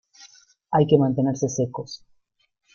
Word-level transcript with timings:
hay 0.71 0.87
que 0.87 0.97
mantenerse 0.97 1.47
secos; 1.47 2.03